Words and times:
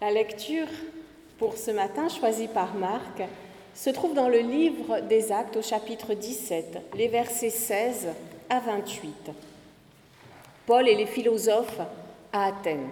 La 0.00 0.12
lecture 0.12 0.68
pour 1.38 1.56
ce 1.56 1.72
matin, 1.72 2.08
choisie 2.08 2.46
par 2.46 2.76
Marc, 2.76 3.20
se 3.74 3.90
trouve 3.90 4.14
dans 4.14 4.28
le 4.28 4.38
livre 4.38 5.00
des 5.00 5.32
Actes 5.32 5.56
au 5.56 5.62
chapitre 5.62 6.14
17, 6.14 6.92
les 6.94 7.08
versets 7.08 7.50
16 7.50 8.06
à 8.48 8.60
28. 8.60 9.32
Paul 10.66 10.88
et 10.88 10.94
les 10.94 11.06
philosophes 11.06 11.80
à 12.32 12.46
Athènes. 12.46 12.90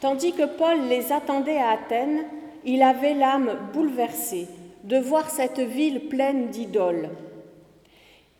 Tandis 0.00 0.34
que 0.34 0.46
Paul 0.46 0.86
les 0.88 1.10
attendait 1.10 1.58
à 1.58 1.70
Athènes, 1.70 2.26
il 2.64 2.80
avait 2.80 3.14
l'âme 3.14 3.58
bouleversée 3.72 4.46
de 4.84 4.98
voir 4.98 5.30
cette 5.30 5.58
ville 5.58 6.08
pleine 6.08 6.50
d'idoles. 6.50 7.10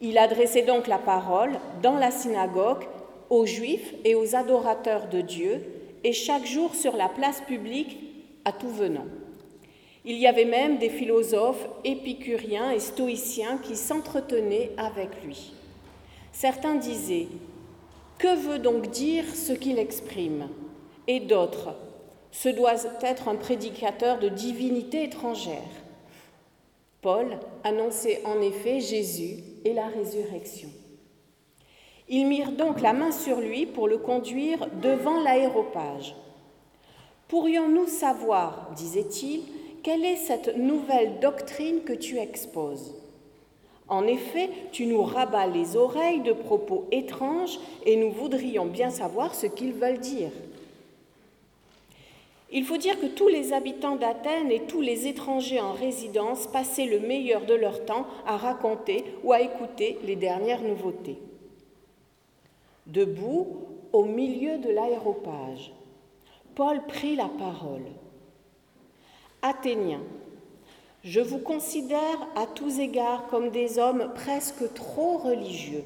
Il 0.00 0.16
adressait 0.16 0.62
donc 0.62 0.86
la 0.86 0.98
parole 0.98 1.58
dans 1.82 1.96
la 1.96 2.12
synagogue 2.12 2.84
aux 3.30 3.46
Juifs 3.46 3.94
et 4.04 4.14
aux 4.14 4.36
adorateurs 4.36 5.08
de 5.08 5.20
Dieu, 5.22 5.79
et 6.04 6.12
chaque 6.12 6.46
jour 6.46 6.74
sur 6.74 6.96
la 6.96 7.08
place 7.08 7.40
publique 7.42 7.98
à 8.44 8.52
tout 8.52 8.70
venant. 8.70 9.06
Il 10.04 10.16
y 10.16 10.26
avait 10.26 10.46
même 10.46 10.78
des 10.78 10.88
philosophes 10.88 11.68
épicuriens 11.84 12.70
et 12.70 12.80
stoïciens 12.80 13.58
qui 13.58 13.76
s'entretenaient 13.76 14.70
avec 14.78 15.22
lui. 15.24 15.52
Certains 16.32 16.76
disaient 16.76 17.28
Que 18.18 18.34
veut 18.36 18.58
donc 18.58 18.90
dire 18.90 19.24
ce 19.34 19.52
qu'il 19.52 19.78
exprime? 19.78 20.48
Et 21.06 21.20
d'autres 21.20 21.74
Ce 22.30 22.48
doit 22.48 22.76
être 23.02 23.28
un 23.28 23.36
prédicateur 23.36 24.18
de 24.18 24.28
divinité 24.28 25.04
étrangère. 25.04 25.58
Paul 27.02 27.38
annonçait 27.64 28.22
en 28.24 28.40
effet 28.40 28.80
Jésus 28.80 29.42
et 29.64 29.72
la 29.74 29.88
résurrection. 29.88 30.68
Ils 32.12 32.26
mirent 32.26 32.50
donc 32.50 32.80
la 32.80 32.92
main 32.92 33.12
sur 33.12 33.40
lui 33.40 33.66
pour 33.66 33.86
le 33.86 33.96
conduire 33.96 34.66
devant 34.82 35.22
l'aéropage. 35.22 36.16
Pourrions-nous 37.28 37.86
savoir, 37.86 38.72
disait-il, 38.74 39.42
quelle 39.84 40.04
est 40.04 40.16
cette 40.16 40.56
nouvelle 40.56 41.20
doctrine 41.20 41.84
que 41.84 41.92
tu 41.92 42.18
exposes? 42.18 42.96
En 43.86 44.08
effet, 44.08 44.50
tu 44.72 44.86
nous 44.86 45.04
rabats 45.04 45.46
les 45.46 45.76
oreilles 45.76 46.22
de 46.22 46.32
propos 46.32 46.86
étranges 46.90 47.60
et 47.86 47.94
nous 47.94 48.10
voudrions 48.10 48.66
bien 48.66 48.90
savoir 48.90 49.32
ce 49.32 49.46
qu'ils 49.46 49.72
veulent 49.72 50.00
dire. 50.00 50.32
Il 52.50 52.64
faut 52.64 52.76
dire 52.76 52.98
que 52.98 53.06
tous 53.06 53.28
les 53.28 53.52
habitants 53.52 53.94
d'Athènes 53.94 54.50
et 54.50 54.62
tous 54.62 54.80
les 54.80 55.06
étrangers 55.06 55.60
en 55.60 55.72
résidence 55.72 56.48
passaient 56.48 56.86
le 56.86 56.98
meilleur 56.98 57.46
de 57.46 57.54
leur 57.54 57.84
temps 57.84 58.06
à 58.26 58.36
raconter 58.36 59.04
ou 59.22 59.32
à 59.32 59.40
écouter 59.40 59.98
les 60.04 60.16
dernières 60.16 60.62
nouveautés. 60.62 61.18
Debout, 62.92 63.46
au 63.92 64.02
milieu 64.04 64.58
de 64.58 64.68
l'aéropage, 64.68 65.72
Paul 66.56 66.84
prit 66.88 67.14
la 67.14 67.28
parole. 67.28 67.86
Athéniens, 69.42 70.02
je 71.04 71.20
vous 71.20 71.38
considère 71.38 72.26
à 72.34 72.46
tous 72.46 72.80
égards 72.80 73.28
comme 73.28 73.50
des 73.50 73.78
hommes 73.78 74.10
presque 74.16 74.74
trop 74.74 75.18
religieux. 75.18 75.84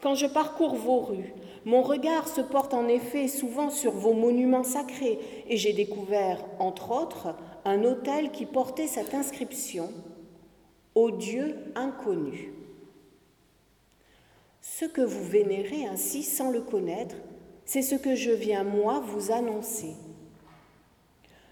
Quand 0.00 0.14
je 0.14 0.28
parcours 0.28 0.76
vos 0.76 1.00
rues, 1.00 1.34
mon 1.64 1.82
regard 1.82 2.28
se 2.28 2.40
porte 2.40 2.72
en 2.72 2.86
effet 2.86 3.26
souvent 3.26 3.70
sur 3.70 3.90
vos 3.90 4.14
monuments 4.14 4.62
sacrés 4.62 5.18
et 5.48 5.56
j'ai 5.56 5.72
découvert, 5.72 6.38
entre 6.60 6.92
autres, 6.92 7.34
un 7.64 7.82
autel 7.82 8.30
qui 8.30 8.46
portait 8.46 8.86
cette 8.86 9.12
inscription 9.12 9.90
Au 10.94 11.10
Dieu 11.10 11.56
inconnu. 11.74 12.52
Ce 14.80 14.86
que 14.86 15.02
vous 15.02 15.24
vénérez 15.24 15.84
ainsi 15.84 16.22
sans 16.22 16.50
le 16.50 16.62
connaître, 16.62 17.16
c'est 17.66 17.82
ce 17.82 17.96
que 17.96 18.14
je 18.14 18.30
viens, 18.30 18.64
moi, 18.64 19.04
vous 19.04 19.30
annoncer. 19.30 19.92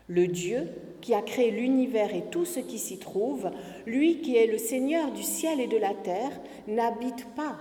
Le 0.07 0.27
Dieu 0.27 0.67
qui 1.03 1.13
a 1.13 1.21
créé 1.21 1.51
l'univers 1.51 2.15
et 2.15 2.25
tout 2.31 2.47
ce 2.47 2.59
qui 2.59 2.79
s'y 2.79 2.99
trouve, 2.99 3.51
lui 3.85 4.23
qui 4.23 4.39
est 4.39 4.47
le 4.47 4.57
Seigneur 4.57 5.13
du 5.13 5.23
ciel 5.23 5.61
et 5.61 5.67
de 5.67 5.77
la 5.77 5.93
terre, 5.93 6.41
n'habite 6.69 7.27
pas 7.37 7.59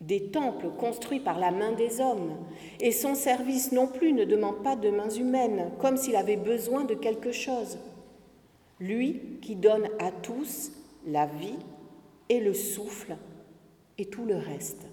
des 0.00 0.26
temples 0.26 0.68
construits 0.78 1.18
par 1.18 1.40
la 1.40 1.50
main 1.50 1.72
des 1.72 2.00
hommes, 2.00 2.36
et 2.78 2.92
son 2.92 3.16
service 3.16 3.72
non 3.72 3.88
plus 3.88 4.12
ne 4.12 4.24
demande 4.24 4.62
pas 4.62 4.76
de 4.76 4.90
mains 4.90 5.10
humaines, 5.10 5.72
comme 5.80 5.96
s'il 5.96 6.14
avait 6.14 6.36
besoin 6.36 6.84
de 6.84 6.94
quelque 6.94 7.32
chose. 7.32 7.80
Lui 8.78 9.20
qui 9.42 9.56
donne 9.56 9.88
à 9.98 10.12
tous 10.12 10.70
la 11.08 11.26
vie 11.26 11.58
et 12.28 12.38
le 12.38 12.54
souffle 12.54 13.16
et 14.00 14.06
tout 14.06 14.24
le 14.24 14.36
reste. 14.36 14.86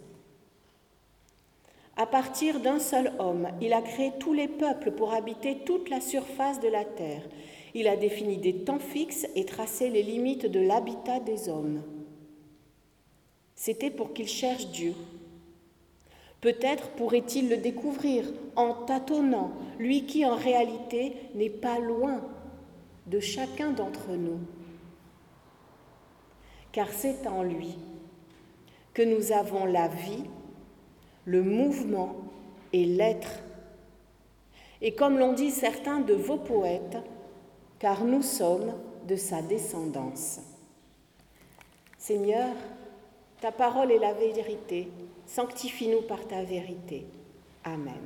À 1.96 2.06
partir 2.06 2.60
d'un 2.60 2.78
seul 2.78 3.14
homme, 3.20 3.48
il 3.62 3.74
a 3.74 3.82
créé 3.82 4.12
tous 4.20 4.34
les 4.34 4.50
peuples 4.50 4.92
pour 4.92 5.14
habiter 5.14 5.60
toute 5.66 5.90
la 5.90 6.02
surface 6.02 6.60
de 6.60 6.68
la 6.68 6.84
terre. 6.84 7.24
Il 7.74 7.88
a 7.88 7.96
défini 7.96 8.38
des 8.38 8.54
temps 8.54 8.80
fixes 8.80 9.26
et 9.36 9.46
tracé 9.46 9.90
les 9.90 10.04
limites 10.04 10.46
de 10.46 10.60
l'habitat 10.60 11.20
des 11.22 11.48
hommes. 11.48 11.82
C'était 13.56 13.90
pour 13.90 14.14
qu'il 14.14 14.28
cherche 14.28 14.68
Dieu. 14.68 14.94
Peut-être 16.42 16.90
pourrait-il 16.92 17.50
le 17.50 17.58
découvrir 17.58 18.26
en 18.56 18.74
tâtonnant, 18.74 19.54
lui 19.80 20.06
qui 20.06 20.26
en 20.26 20.36
réalité 20.36 21.14
n'est 21.34 21.50
pas 21.50 21.80
loin 21.80 22.22
de 23.08 23.20
chacun 23.20 23.72
d'entre 23.72 24.12
nous. 24.12 24.40
Car 26.74 26.90
c'est 26.92 27.26
en 27.26 27.42
lui 27.42 27.76
que 28.98 29.04
nous 29.04 29.32
avons 29.32 29.66
la 29.66 29.88
vie, 29.88 30.24
le 31.26 31.44
mouvement 31.44 32.16
et 32.74 32.84
l'être. 32.84 33.30
Et 34.82 34.96
comme 34.96 35.20
l'ont 35.20 35.34
dit 35.34 35.52
certains 35.52 36.00
de 36.00 36.16
vos 36.16 36.38
poètes, 36.38 36.98
car 37.78 38.04
nous 38.06 38.24
sommes 38.24 38.74
de 39.08 39.16
sa 39.16 39.44
descendance. 39.44 40.40
Seigneur, 42.00 42.56
ta 43.40 43.52
parole 43.52 43.92
est 43.92 44.00
la 44.00 44.14
vérité, 44.14 44.88
sanctifie-nous 45.28 46.02
par 46.02 46.28
ta 46.28 46.42
vérité. 46.42 47.06
Amen. 47.66 48.02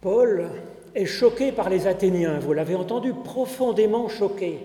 Paul 0.00 0.50
est 0.94 1.04
choqué 1.04 1.50
par 1.50 1.68
les 1.68 1.88
Athéniens, 1.88 2.38
vous 2.38 2.52
l'avez 2.52 2.76
entendu, 2.76 3.12
profondément 3.12 4.08
choqué. 4.08 4.60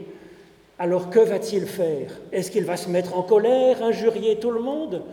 Alors 0.78 1.10
que 1.10 1.20
va-t-il 1.20 1.66
faire? 1.66 2.20
Est-ce 2.34 2.52
qu'il 2.52 2.66
va 2.66 2.76
se 2.76 2.90
mettre 2.90 3.18
en 3.18 3.24
colère, 3.24 3.82
injurier 3.82 4.38
tout 4.38 4.52
le 4.52 4.60
monde? 4.60 5.04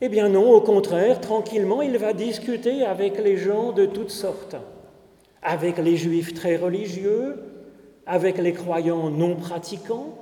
Eh 0.00 0.08
bien 0.08 0.28
non, 0.28 0.50
au 0.52 0.60
contraire, 0.60 1.20
tranquillement, 1.20 1.82
il 1.82 1.98
va 1.98 2.12
discuter 2.14 2.84
avec 2.84 3.22
les 3.22 3.36
gens 3.36 3.72
de 3.72 3.84
toutes 3.84 4.10
sortes, 4.10 4.56
avec 5.42 5.76
les 5.78 5.96
juifs 5.96 6.32
très 6.32 6.56
religieux, 6.56 7.36
avec 8.06 8.38
les 8.38 8.52
croyants 8.52 9.10
non 9.10 9.34
pratiquants, 9.34 10.14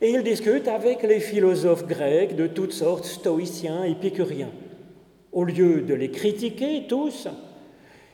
et 0.00 0.10
il 0.10 0.22
discute 0.22 0.68
avec 0.68 1.02
les 1.02 1.20
philosophes 1.20 1.86
grecs 1.86 2.36
de 2.36 2.46
toutes 2.46 2.72
sortes, 2.72 3.04
stoïciens, 3.04 3.82
épicuriens. 3.82 4.52
Au 5.32 5.44
lieu 5.44 5.82
de 5.82 5.92
les 5.92 6.10
critiquer 6.10 6.84
tous, 6.88 7.28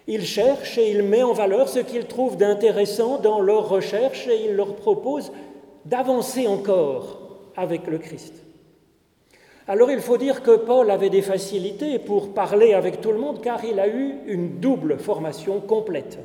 il 0.08 0.24
cherche 0.24 0.76
et 0.78 0.90
il 0.90 1.02
met 1.02 1.22
en 1.22 1.34
valeur 1.34 1.68
ce 1.68 1.78
qu'il 1.78 2.06
trouve 2.06 2.36
d'intéressant 2.36 3.18
dans 3.18 3.40
leurs 3.40 3.68
recherches 3.68 4.26
et 4.26 4.46
il 4.46 4.56
leur 4.56 4.74
propose 4.74 5.30
d'avancer 5.84 6.46
encore 6.46 7.18
avec 7.56 7.86
le 7.86 7.98
Christ. 7.98 8.34
Alors 9.66 9.90
il 9.90 10.00
faut 10.00 10.18
dire 10.18 10.42
que 10.42 10.56
Paul 10.56 10.90
avait 10.90 11.10
des 11.10 11.22
facilités 11.22 11.98
pour 11.98 12.34
parler 12.34 12.74
avec 12.74 13.00
tout 13.00 13.12
le 13.12 13.18
monde 13.18 13.40
car 13.40 13.64
il 13.64 13.80
a 13.80 13.88
eu 13.88 14.14
une 14.26 14.60
double 14.60 14.98
formation 14.98 15.60
complète. 15.60 16.18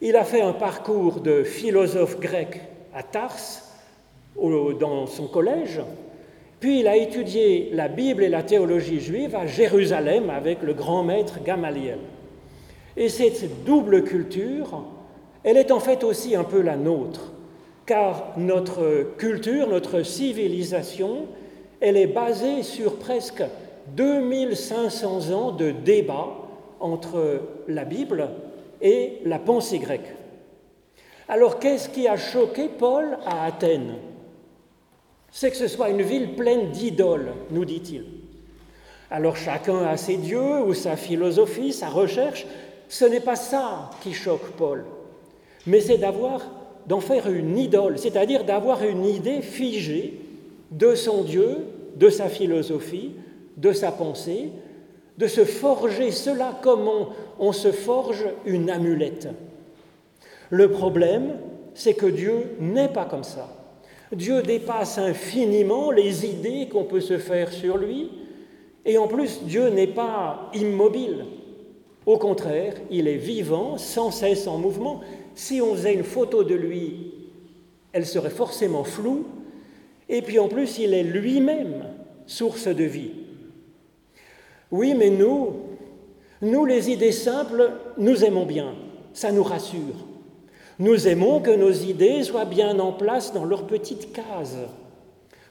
Il 0.00 0.14
a 0.14 0.24
fait 0.24 0.42
un 0.42 0.52
parcours 0.52 1.20
de 1.20 1.42
philosophe 1.42 2.20
grec 2.20 2.60
à 2.94 3.02
Tars, 3.02 3.34
dans 4.36 5.06
son 5.08 5.26
collège, 5.26 5.80
puis 6.60 6.80
il 6.80 6.88
a 6.88 6.96
étudié 6.96 7.70
la 7.72 7.88
Bible 7.88 8.22
et 8.22 8.28
la 8.28 8.44
théologie 8.44 9.00
juive 9.00 9.34
à 9.34 9.46
Jérusalem 9.46 10.30
avec 10.30 10.62
le 10.62 10.74
grand 10.74 11.02
maître 11.02 11.42
Gamaliel. 11.42 11.98
Et 12.96 13.08
cette 13.08 13.64
double 13.64 14.04
culture, 14.04 14.84
elle 15.42 15.56
est 15.56 15.72
en 15.72 15.80
fait 15.80 16.04
aussi 16.04 16.36
un 16.36 16.44
peu 16.44 16.60
la 16.60 16.76
nôtre 16.76 17.32
car 17.88 18.34
notre 18.36 19.14
culture, 19.16 19.66
notre 19.66 20.02
civilisation, 20.02 21.26
elle 21.80 21.96
est 21.96 22.06
basée 22.06 22.62
sur 22.62 22.98
presque 22.98 23.42
2500 23.96 25.30
ans 25.32 25.52
de 25.52 25.70
débat 25.70 26.28
entre 26.80 27.40
la 27.66 27.86
Bible 27.86 28.28
et 28.82 29.20
la 29.24 29.38
pensée 29.38 29.78
grecque. 29.78 30.14
Alors 31.28 31.58
qu'est-ce 31.58 31.88
qui 31.88 32.06
a 32.06 32.18
choqué 32.18 32.68
Paul 32.68 33.16
à 33.24 33.46
Athènes? 33.46 33.94
C'est 35.30 35.50
que 35.50 35.56
ce 35.56 35.66
soit 35.66 35.88
une 35.88 36.02
ville 36.02 36.36
pleine 36.36 36.70
d'idoles, 36.70 37.32
nous 37.50 37.64
dit-il. 37.64 38.04
Alors 39.10 39.36
chacun 39.36 39.78
a 39.84 39.96
ses 39.96 40.18
dieux 40.18 40.60
ou 40.60 40.74
sa 40.74 40.96
philosophie, 40.96 41.72
sa 41.72 41.88
recherche. 41.88 42.46
Ce 42.90 43.06
n'est 43.06 43.20
pas 43.20 43.36
ça 43.36 43.90
qui 44.02 44.12
choque 44.12 44.50
Paul, 44.58 44.84
mais 45.66 45.80
c'est 45.80 45.98
d'avoir 45.98 46.57
d'en 46.88 47.00
faire 47.00 47.30
une 47.30 47.58
idole, 47.58 47.98
c'est-à-dire 47.98 48.44
d'avoir 48.44 48.82
une 48.82 49.04
idée 49.04 49.42
figée 49.42 50.18
de 50.70 50.94
son 50.94 51.22
Dieu, 51.22 51.58
de 51.96 52.08
sa 52.08 52.28
philosophie, 52.28 53.12
de 53.58 53.72
sa 53.72 53.92
pensée, 53.92 54.50
de 55.18 55.26
se 55.26 55.44
forger 55.44 56.10
cela 56.10 56.58
comme 56.62 56.88
on, 57.38 57.52
se 57.52 57.72
forge 57.72 58.24
une 58.46 58.70
amulette. 58.70 59.28
Le 60.48 60.70
problème, 60.70 61.34
c'est 61.74 61.94
que 61.94 62.06
Dieu 62.06 62.54
n'est 62.60 62.88
pas 62.88 63.04
comme 63.04 63.24
ça. 63.24 63.48
Dieu 64.12 64.42
dépasse 64.42 64.96
infiniment 64.96 65.90
les 65.90 66.24
idées 66.24 66.68
qu'on 66.68 66.84
peut 66.84 67.00
se 67.00 67.18
faire 67.18 67.52
sur 67.52 67.76
lui, 67.76 68.10
et 68.86 68.96
en 68.96 69.08
plus, 69.08 69.42
Dieu 69.42 69.68
n'est 69.68 69.88
pas 69.88 70.50
immobile. 70.54 71.26
Au 72.06 72.16
contraire, 72.16 72.74
il 72.90 73.06
est 73.06 73.16
vivant, 73.16 73.76
sans 73.76 74.10
cesse 74.10 74.46
en 74.46 74.56
mouvement. 74.56 75.00
Si 75.38 75.60
on 75.62 75.76
faisait 75.76 75.94
une 75.94 76.02
photo 76.02 76.42
de 76.42 76.56
lui, 76.56 77.12
elle 77.92 78.06
serait 78.06 78.28
forcément 78.28 78.82
floue, 78.82 79.24
et 80.08 80.20
puis 80.20 80.40
en 80.40 80.48
plus, 80.48 80.78
il 80.80 80.92
est 80.92 81.04
lui-même 81.04 81.84
source 82.26 82.66
de 82.66 82.82
vie. 82.82 83.12
Oui, 84.72 84.94
mais 84.98 85.10
nous, 85.10 85.52
nous 86.42 86.64
les 86.64 86.90
idées 86.90 87.12
simples, 87.12 87.70
nous 87.98 88.24
aimons 88.24 88.46
bien, 88.46 88.74
ça 89.12 89.30
nous 89.30 89.44
rassure. 89.44 90.08
Nous 90.80 91.06
aimons 91.06 91.38
que 91.38 91.54
nos 91.54 91.70
idées 91.70 92.24
soient 92.24 92.44
bien 92.44 92.76
en 92.80 92.92
place 92.92 93.32
dans 93.32 93.44
leur 93.44 93.68
petite 93.68 94.12
case, 94.12 94.58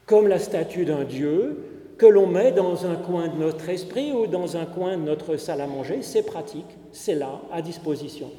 comme 0.04 0.28
la 0.28 0.38
statue 0.38 0.84
d'un 0.84 1.04
Dieu 1.04 1.64
que 1.96 2.04
l'on 2.04 2.26
met 2.26 2.52
dans 2.52 2.84
un 2.84 2.96
coin 2.96 3.28
de 3.28 3.38
notre 3.38 3.70
esprit 3.70 4.12
ou 4.12 4.26
dans 4.26 4.58
un 4.58 4.66
coin 4.66 4.98
de 4.98 5.02
notre 5.02 5.38
salle 5.38 5.62
à 5.62 5.66
manger, 5.66 6.00
c'est 6.02 6.24
pratique, 6.24 6.76
c'est 6.92 7.14
là, 7.14 7.40
à 7.50 7.62
disposition. 7.62 8.30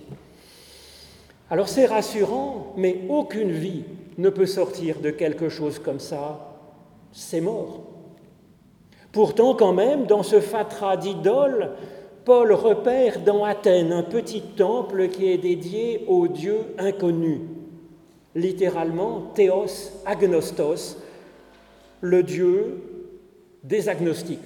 Alors 1.50 1.68
c'est 1.68 1.88
rassurant, 1.88 2.74
mais 2.78 3.02
aucune 3.10 3.52
vie 3.52 3.84
ne 4.18 4.30
peut 4.30 4.46
sortir 4.46 5.00
de 5.00 5.10
quelque 5.10 5.50
chose 5.50 5.80
comme 5.80 6.00
ça, 6.00 6.56
c'est 7.12 7.42
mort. 7.42 7.82
Pourtant, 9.12 9.56
quand 9.56 9.74
même, 9.74 10.06
dans 10.06 10.22
ce 10.22 10.40
fatras 10.40 10.98
d'idoles, 10.98 11.72
Paul 12.26 12.52
repère 12.52 13.22
dans 13.22 13.44
Athènes 13.44 13.92
un 13.92 14.04
petit 14.04 14.42
temple 14.42 15.08
qui 15.08 15.32
est 15.32 15.40
dédié 15.40 16.06
au 16.08 16.28
Dieu 16.28 16.60
inconnu, 16.78 17.42
littéralement 18.36 19.32
Théos 19.34 19.92
agnostos, 20.06 20.98
le 22.02 22.22
Dieu 22.22 22.84
des 23.64 23.90
agnostiques. 23.90 24.40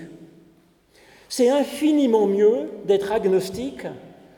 C'est 1.27 1.49
infiniment 1.49 2.27
mieux 2.27 2.69
d'être 2.85 3.11
agnostique 3.11 3.85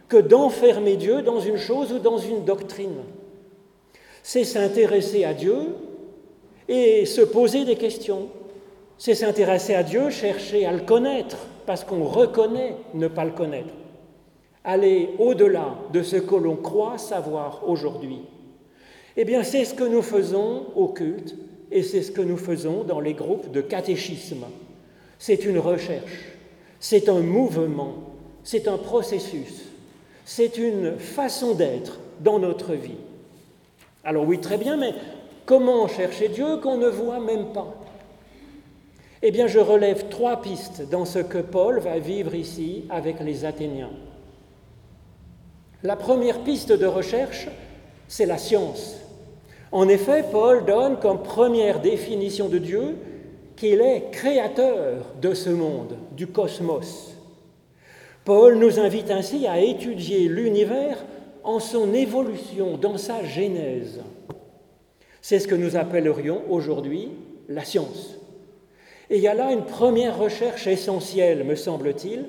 que 0.08 0.18
d'enfermer 0.18 0.98
Dieu 0.98 1.22
dans 1.22 1.40
une 1.40 1.58
chose 1.58 1.92
ou 1.92 2.00
dans 2.00 2.18
une 2.18 2.46
doctrine. 2.46 3.02
C'est 4.24 4.44
s'intéresser 4.44 5.24
à 5.24 5.34
Dieu 5.34 5.56
et 6.68 7.06
se 7.06 7.22
poser 7.22 7.66
des 7.66 7.76
questions. 7.76 8.30
C'est 8.98 9.16
s'intéresser 9.16 9.76
à 9.76 9.84
Dieu, 9.84 10.10
chercher 10.10 10.66
à 10.66 10.72
le 10.72 10.80
connaître, 10.80 11.38
parce 11.66 11.84
qu'on 11.84 12.04
reconnaît 12.06 12.76
ne 12.94 13.08
pas 13.08 13.26
le 13.26 13.32
connaître. 13.32 13.74
Aller 14.64 15.10
au-delà 15.20 15.76
de 15.94 16.02
ce 16.02 16.16
que 16.16 16.36
l'on 16.36 16.56
croit 16.56 16.98
savoir 16.98 17.64
aujourd'hui. 17.68 18.22
Eh 19.18 19.26
bien, 19.26 19.44
c'est 19.44 19.66
ce 19.66 19.74
que 19.74 19.84
nous 19.84 20.02
faisons 20.02 20.66
au 20.76 20.88
culte 20.88 21.36
et 21.72 21.84
c'est 21.84 22.02
ce 22.02 22.12
que 22.12 22.22
nous 22.22 22.38
faisons 22.38 22.84
dans 22.84 23.00
les 23.00 23.14
groupes 23.14 23.52
de 23.52 23.62
catéchisme. 23.62 24.46
C'est 25.20 25.46
une 25.46 25.60
recherche, 25.60 26.34
c'est 26.80 27.10
un 27.10 27.22
mouvement, 27.22 27.96
c'est 28.44 28.68
un 28.68 28.78
processus, 28.78 29.66
c'est 30.26 30.58
une 30.58 30.98
façon 30.98 31.54
d'être 31.54 32.00
dans 32.20 32.40
notre 32.40 32.74
vie. 32.74 32.98
Alors 34.04 34.26
oui, 34.26 34.40
très 34.42 34.58
bien, 34.58 34.76
mais 34.76 34.94
comment 35.46 35.88
chercher 35.88 36.30
Dieu 36.30 36.58
qu'on 36.58 36.78
ne 36.78 36.88
voit 36.88 37.20
même 37.20 37.54
pas? 37.54 37.74
Eh 39.22 39.32
bien, 39.32 39.48
je 39.48 39.60
relève 39.60 40.10
trois 40.10 40.42
pistes 40.42 40.90
dans 40.90 41.06
ce 41.06 41.20
que 41.20 41.38
Paul 41.38 41.80
va 41.80 42.00
vivre 42.00 42.36
ici 42.36 42.86
avec 42.90 43.20
les 43.22 43.46
Athéniens. 43.46 43.92
La 45.84 45.96
première 45.96 46.40
piste 46.40 46.72
de 46.72 46.86
recherche, 46.86 47.48
c'est 48.08 48.26
la 48.26 48.38
science. 48.38 48.98
En 49.72 49.88
effet, 49.88 50.26
Paul 50.32 50.66
donne 50.66 50.98
comme 50.98 51.22
première 51.22 51.80
définition 51.80 52.50
de 52.50 52.58
Dieu 52.58 52.98
qu'il 53.56 53.82
est 53.82 54.12
créateur 54.12 55.06
de 55.22 55.34
ce 55.34 55.50
monde, 55.50 55.96
du 56.12 56.28
cosmos. 56.28 57.15
Paul 58.26 58.58
nous 58.58 58.80
invite 58.80 59.12
ainsi 59.12 59.46
à 59.46 59.60
étudier 59.60 60.28
l'univers 60.28 61.06
en 61.44 61.60
son 61.60 61.94
évolution, 61.94 62.76
dans 62.76 62.98
sa 62.98 63.24
genèse. 63.24 64.02
C'est 65.22 65.40
ce 65.40 65.48
que 65.48 65.54
nous 65.54 65.78
appellerions 65.78 66.42
aujourd'hui 66.50 67.12
la 67.48 67.64
science. 67.64 68.18
Et 69.12 69.18
il 69.18 69.22
y 69.22 69.28
a 69.28 69.36
là 69.36 69.52
une 69.52 69.66
première 69.66 70.18
recherche 70.18 70.66
essentielle, 70.66 71.44
me 71.44 71.56
semble-t-il. 71.56 72.26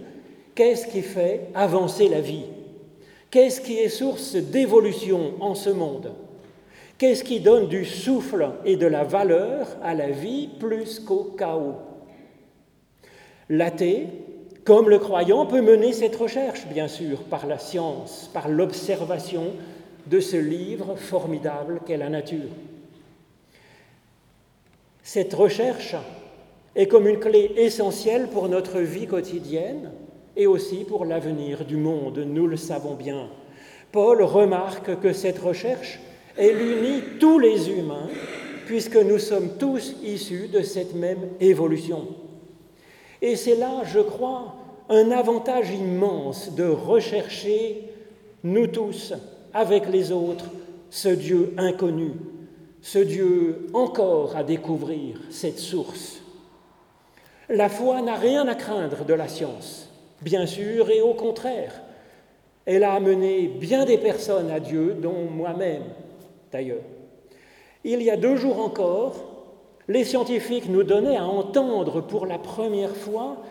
Qu'est-ce 0.55 0.87
qui 0.87 1.01
fait 1.01 1.49
avancer 1.55 2.11
la 2.11 2.21
vie? 2.21 2.45
Qu'est-ce 3.31 3.63
qui 3.63 3.79
est 3.79 3.89
source 3.89 4.37
d'évolution 4.37 5.33
en 5.41 5.55
ce 5.55 5.71
monde? 5.71 6.13
Qu'est-ce 6.99 7.25
qui 7.25 7.41
donne 7.41 7.69
du 7.69 7.87
souffle 7.87 8.51
et 8.67 8.77
de 8.77 8.87
la 8.87 9.05
valeur 9.05 9.67
à 9.83 9.95
la 9.95 10.11
vie 10.11 10.51
plus 10.61 11.01
qu'au 11.01 11.35
chaos? 11.39 11.77
L'athée, 13.49 14.09
comme 14.67 14.91
le 14.91 14.99
croyant, 14.99 15.47
peut 15.47 15.63
mener 15.63 15.93
cette 15.93 16.17
recherche, 16.17 16.67
bien 16.67 16.89
sûr, 16.89 17.23
par 17.23 17.47
la 17.47 17.59
science, 17.59 18.29
par 18.35 18.49
l'observation 18.49 19.53
de 20.09 20.19
ce 20.19 20.37
livre 20.37 20.97
formidable 20.97 21.81
qu'est 21.87 21.97
la 21.97 22.09
nature. 22.09 22.51
Cette 25.05 25.33
recherche 25.35 25.95
est 26.75 26.89
comme 26.89 27.07
une 27.07 27.21
clé 27.21 27.53
essentielle 27.57 28.27
pour 28.27 28.49
notre 28.49 28.81
vie 28.81 29.07
quotidienne 29.07 29.93
et 30.37 30.49
aussi 30.49 30.85
pour 30.85 31.05
l'avenir 31.05 31.65
du 31.65 31.77
monde, 31.77 32.19
nous 32.19 32.49
le 32.49 32.57
savons 32.57 32.95
bien. 32.95 33.29
Paul 33.93 34.21
remarque 34.23 34.99
que 35.01 35.13
cette 35.13 35.39
recherche, 35.39 36.01
elle 36.37 36.61
unit 36.61 37.03
tous 37.21 37.39
les 37.39 37.71
humains, 37.71 38.09
puisque 38.67 38.97
nous 38.97 39.21
sommes 39.21 39.59
tous 39.59 39.95
issus 40.03 40.49
de 40.49 40.63
cette 40.63 40.95
même 40.95 41.29
évolution. 41.39 42.09
Et 43.27 43.35
c'est 43.35 43.57
là, 43.57 43.83
je 43.85 43.99
crois, 43.99 44.55
un 44.89 45.11
avantage 45.11 45.73
immense 45.73 46.55
de 46.55 46.69
rechercher, 46.69 47.91
nous 48.45 48.69
tous, 48.69 49.15
avec 49.53 49.89
les 49.89 50.13
autres, 50.13 50.45
ce 50.91 51.09
Dieu 51.09 51.53
inconnu, 51.59 52.13
ce 52.83 53.01
Dieu 53.01 53.67
encore 53.75 54.37
à 54.37 54.45
découvrir, 54.45 55.19
cette 55.31 55.59
source. 55.59 56.21
La 57.49 57.69
foi 57.69 58.01
n'a 58.01 58.15
rien 58.15 58.47
à 58.47 58.55
craindre 58.55 59.05
de 59.05 59.15
la 59.15 59.27
science, 59.27 59.91
bien 60.23 60.47
sûr, 60.47 60.89
et 60.89 61.01
au 61.01 61.15
contraire, 61.15 61.83
elle 62.65 62.85
a 62.85 62.93
amené 62.93 63.49
bien 63.49 63.87
des 63.87 63.99
personnes 63.99 64.53
à 64.53 64.61
Dieu, 64.61 64.97
dont 65.03 65.25
moi-même 65.29 65.83
d'ailleurs. 66.53 66.85
Il 67.83 68.01
y 68.03 68.11
a 68.11 68.17
deux 68.17 68.37
jours 68.37 68.61
encore, 68.61 69.36
les 69.89 70.05
scientifiques 70.05 70.69
nous 70.69 70.83
donnaient 70.83 71.17
à 71.17 71.25
entendre 71.25 72.01
pour 72.01 72.27
la 72.27 72.39
première 72.39 72.97
fois 72.97 73.43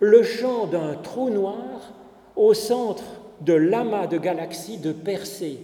le 0.00 0.22
chant 0.22 0.66
d'un 0.66 0.94
trou 0.94 1.30
noir 1.30 1.92
au 2.36 2.54
centre 2.54 3.04
de 3.40 3.52
l'amas 3.52 4.06
de 4.06 4.18
galaxies 4.18 4.78
de 4.78 4.92
Persée. 4.92 5.58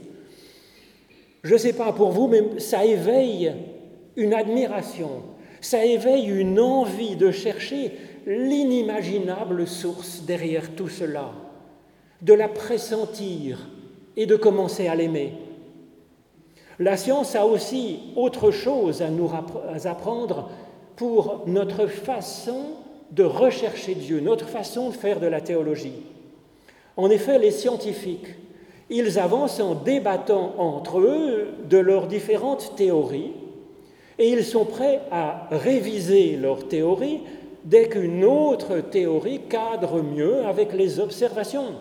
Je 1.43 1.53
ne 1.55 1.59
sais 1.59 1.73
pas 1.73 1.93
pour 1.93 2.11
vous, 2.11 2.27
mais 2.27 2.59
ça 2.59 2.85
éveille 2.85 3.53
une 4.17 4.35
admiration, 4.35 5.23
ça 5.61 5.85
éveille 5.85 6.29
une 6.29 6.59
envie 6.59 7.17
de 7.17 7.31
chercher 7.31 7.93
l'inimaginable 8.27 9.67
source 9.67 10.23
derrière 10.27 10.75
tout 10.75 10.89
cela, 10.89 11.31
de 12.23 12.33
la 12.33 12.49
pressentir 12.49 13.69
et 14.17 14.27
de 14.27 14.37
commencer 14.37 14.89
à 14.89 14.97
l'aimer. 14.97 15.33
La 16.79 16.97
science 16.97 17.35
a 17.35 17.45
aussi 17.45 17.99
autre 18.15 18.51
chose 18.51 19.03
à 19.03 19.09
nous 19.09 19.31
apprendre 19.85 20.51
pour 20.95 21.43
notre 21.47 21.87
façon 21.87 22.61
de 23.11 23.25
rechercher 23.25 23.95
Dieu, 23.95 24.21
notre 24.21 24.47
façon 24.47 24.91
de 24.91 24.95
faire 24.95 25.19
de 25.19 25.27
la 25.27 25.41
théologie. 25.41 26.03
En 26.97 27.11
effet, 27.11 27.39
les 27.39 27.51
scientifiques, 27.51 28.29
ils 28.91 29.19
avancent 29.19 29.61
en 29.61 29.75
débattant 29.75 30.55
entre 30.59 31.01
eux 31.01 31.49
de 31.69 31.79
leurs 31.79 32.07
différentes 32.07 32.75
théories, 32.77 33.33
et 34.19 34.31
ils 34.31 34.45
sont 34.45 34.65
prêts 34.65 35.01
à 35.11 35.49
réviser 35.51 36.37
leur 36.37 36.69
théorie 36.69 37.21
dès 37.65 37.89
qu'une 37.89 38.25
autre 38.25 38.81
théorie 38.81 39.41
cadre 39.49 40.03
mieux 40.03 40.45
avec 40.45 40.73
les 40.73 41.01
observations. 41.01 41.75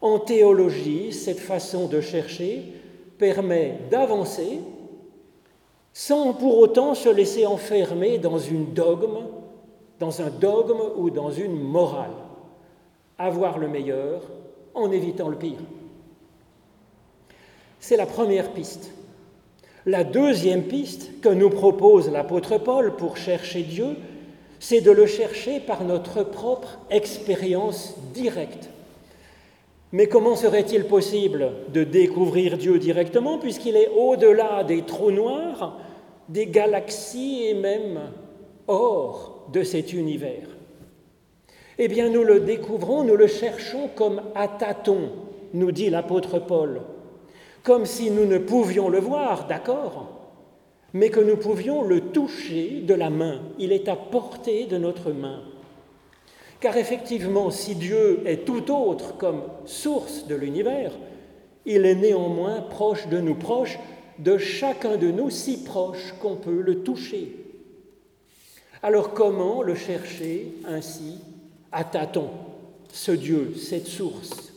En 0.00 0.18
théologie, 0.18 1.12
cette 1.12 1.40
façon 1.40 1.86
de 1.86 2.00
chercher 2.00 2.62
permet 3.20 3.78
d'avancer 3.90 4.60
sans 5.92 6.32
pour 6.32 6.58
autant 6.58 6.94
se 6.94 7.10
laisser 7.10 7.44
enfermer 7.44 8.18
dans 8.18 8.38
une 8.38 8.72
dogme, 8.72 9.26
dans 9.98 10.22
un 10.22 10.30
dogme 10.30 10.80
ou 10.96 11.10
dans 11.10 11.30
une 11.30 11.60
morale. 11.60 12.14
Avoir 13.18 13.58
le 13.58 13.68
meilleur 13.68 14.22
en 14.74 14.90
évitant 14.90 15.28
le 15.28 15.36
pire. 15.36 15.58
C'est 17.78 17.98
la 17.98 18.06
première 18.06 18.52
piste. 18.52 18.90
La 19.84 20.02
deuxième 20.02 20.64
piste 20.64 21.20
que 21.20 21.28
nous 21.28 21.50
propose 21.50 22.10
l'apôtre 22.10 22.56
Paul 22.56 22.96
pour 22.96 23.18
chercher 23.18 23.62
Dieu, 23.62 23.96
c'est 24.58 24.80
de 24.80 24.90
le 24.90 25.06
chercher 25.06 25.60
par 25.60 25.84
notre 25.84 26.22
propre 26.22 26.78
expérience 26.90 27.94
directe. 28.14 28.70
Mais 29.92 30.06
comment 30.06 30.36
serait-il 30.36 30.84
possible 30.84 31.50
de 31.72 31.82
découvrir 31.82 32.56
Dieu 32.56 32.78
directement 32.78 33.38
puisqu'il 33.38 33.76
est 33.76 33.88
au-delà 33.88 34.62
des 34.62 34.82
trous 34.82 35.10
noirs, 35.10 35.78
des 36.28 36.46
galaxies 36.46 37.46
et 37.46 37.54
même 37.54 37.98
hors 38.68 39.48
de 39.52 39.64
cet 39.64 39.92
univers? 39.92 40.48
Eh 41.78 41.88
bien, 41.88 42.08
nous 42.08 42.22
le 42.22 42.40
découvrons, 42.40 43.04
nous 43.04 43.16
le 43.16 43.26
cherchons 43.26 43.88
comme 43.94 44.22
à 44.34 44.46
tâtons, 44.46 45.10
nous 45.54 45.72
dit 45.72 45.90
l'apôtre 45.90 46.38
Paul, 46.38 46.82
comme 47.62 47.86
si 47.86 48.10
nous 48.10 48.26
ne 48.26 48.38
pouvions 48.38 48.88
le 48.88 49.00
voir, 49.00 49.46
d'accord, 49.48 50.08
mais 50.92 51.08
que 51.08 51.20
nous 51.20 51.36
pouvions 51.36 51.82
le 51.82 52.00
toucher 52.00 52.82
de 52.82 52.94
la 52.94 53.10
main. 53.10 53.40
Il 53.58 53.72
est 53.72 53.88
à 53.88 53.96
portée 53.96 54.66
de 54.66 54.76
notre 54.76 55.10
main. 55.10 55.40
Car 56.60 56.76
effectivement, 56.76 57.50
si 57.50 57.74
Dieu 57.74 58.22
est 58.26 58.44
tout 58.44 58.70
autre 58.70 59.16
comme 59.16 59.42
source 59.64 60.26
de 60.26 60.34
l'univers, 60.34 60.92
il 61.64 61.86
est 61.86 61.94
néanmoins 61.94 62.60
proche 62.60 63.08
de 63.08 63.18
nous, 63.18 63.34
proche 63.34 63.78
de 64.18 64.36
chacun 64.36 64.96
de 64.96 65.10
nous, 65.10 65.30
si 65.30 65.64
proche 65.64 66.14
qu'on 66.20 66.36
peut 66.36 66.60
le 66.60 66.82
toucher. 66.82 67.34
Alors 68.82 69.14
comment 69.14 69.62
le 69.62 69.74
chercher 69.74 70.52
ainsi? 70.66 71.18
À 71.72 71.84
tâtons, 71.84 72.30
ce 72.92 73.12
Dieu, 73.12 73.54
cette 73.56 73.86
source? 73.86 74.52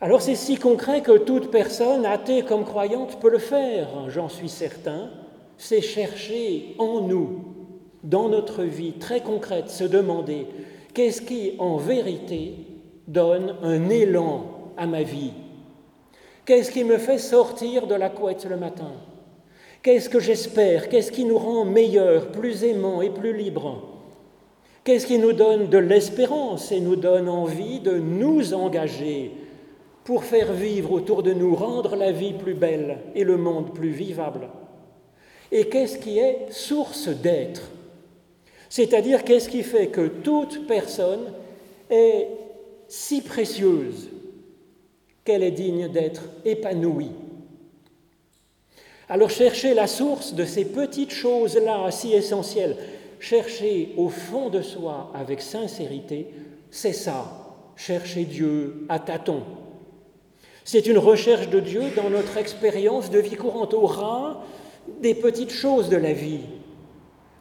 Alors 0.00 0.20
c'est 0.20 0.36
si 0.36 0.56
concret 0.56 1.02
que 1.02 1.18
toute 1.18 1.50
personne, 1.50 2.04
athée 2.04 2.42
comme 2.42 2.64
croyante, 2.64 3.18
peut 3.20 3.30
le 3.30 3.38
faire, 3.38 4.10
j'en 4.10 4.28
suis 4.28 4.48
certain, 4.48 5.10
c'est 5.56 5.80
chercher 5.80 6.74
en 6.78 7.00
nous 7.00 7.57
dans 8.02 8.28
notre 8.28 8.62
vie 8.62 8.92
très 8.92 9.20
concrète, 9.20 9.70
se 9.70 9.84
demander 9.84 10.46
qu'est-ce 10.94 11.22
qui, 11.22 11.54
en 11.58 11.76
vérité, 11.76 12.54
donne 13.06 13.56
un 13.62 13.88
élan 13.88 14.44
à 14.76 14.86
ma 14.86 15.02
vie? 15.02 15.32
Qu'est-ce 16.44 16.70
qui 16.70 16.84
me 16.84 16.98
fait 16.98 17.18
sortir 17.18 17.86
de 17.86 17.94
la 17.94 18.08
couette 18.08 18.46
le 18.48 18.56
matin? 18.56 18.92
Qu'est-ce 19.82 20.08
que 20.08 20.20
j'espère? 20.20 20.88
Qu'est-ce 20.88 21.12
qui 21.12 21.24
nous 21.24 21.38
rend 21.38 21.64
meilleurs, 21.64 22.32
plus 22.32 22.64
aimants 22.64 23.02
et 23.02 23.10
plus 23.10 23.36
libres? 23.36 23.82
Qu'est-ce 24.84 25.06
qui 25.06 25.18
nous 25.18 25.34
donne 25.34 25.68
de 25.68 25.78
l'espérance 25.78 26.72
et 26.72 26.80
nous 26.80 26.96
donne 26.96 27.28
envie 27.28 27.80
de 27.80 27.98
nous 27.98 28.54
engager 28.54 29.32
pour 30.04 30.24
faire 30.24 30.52
vivre 30.54 30.92
autour 30.92 31.22
de 31.22 31.34
nous, 31.34 31.54
rendre 31.54 31.94
la 31.94 32.10
vie 32.10 32.32
plus 32.32 32.54
belle 32.54 32.98
et 33.14 33.24
le 33.24 33.36
monde 33.36 33.74
plus 33.74 33.90
vivable? 33.90 34.48
Et 35.52 35.68
qu'est-ce 35.68 35.98
qui 35.98 36.18
est 36.18 36.46
source 36.50 37.08
d'être? 37.08 37.70
C'est-à-dire, 38.68 39.24
qu'est-ce 39.24 39.48
qui 39.48 39.62
fait 39.62 39.88
que 39.88 40.08
toute 40.08 40.66
personne 40.66 41.32
est 41.90 42.28
si 42.88 43.22
précieuse 43.22 44.08
qu'elle 45.24 45.42
est 45.42 45.50
digne 45.50 45.88
d'être 45.88 46.22
épanouie? 46.44 47.12
Alors, 49.08 49.30
chercher 49.30 49.72
la 49.72 49.86
source 49.86 50.34
de 50.34 50.44
ces 50.44 50.66
petites 50.66 51.12
choses-là 51.12 51.90
si 51.90 52.12
essentielles, 52.12 52.76
chercher 53.20 53.94
au 53.96 54.08
fond 54.08 54.50
de 54.50 54.60
soi 54.60 55.10
avec 55.14 55.40
sincérité, 55.40 56.26
c'est 56.70 56.92
ça, 56.92 57.54
chercher 57.74 58.24
Dieu 58.24 58.84
à 58.90 58.98
tâtons. 58.98 59.44
C'est 60.64 60.86
une 60.86 60.98
recherche 60.98 61.48
de 61.48 61.60
Dieu 61.60 61.84
dans 61.96 62.10
notre 62.10 62.36
expérience 62.36 63.10
de 63.10 63.18
vie 63.18 63.36
courante, 63.36 63.72
au 63.72 63.86
ras 63.86 64.42
des 65.00 65.14
petites 65.14 65.52
choses 65.52 65.88
de 65.88 65.96
la 65.96 66.12
vie, 66.12 66.40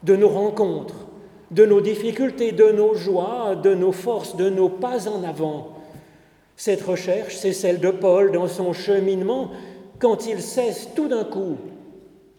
de 0.03 0.15
nos 0.15 0.29
rencontres, 0.29 1.06
de 1.51 1.65
nos 1.65 1.81
difficultés, 1.81 2.51
de 2.51 2.71
nos 2.71 2.93
joies, 2.93 3.55
de 3.55 3.73
nos 3.73 3.91
forces, 3.91 4.35
de 4.35 4.49
nos 4.49 4.69
pas 4.69 5.07
en 5.07 5.23
avant. 5.23 5.77
Cette 6.55 6.81
recherche, 6.81 7.35
c'est 7.35 7.53
celle 7.53 7.79
de 7.79 7.91
Paul 7.91 8.31
dans 8.31 8.47
son 8.47 8.73
cheminement 8.73 9.51
quand 9.99 10.27
il 10.27 10.41
cesse 10.41 10.89
tout 10.95 11.07
d'un 11.07 11.23
coup 11.23 11.57